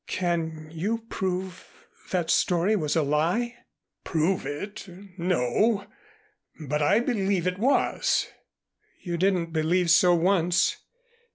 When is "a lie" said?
2.95-3.55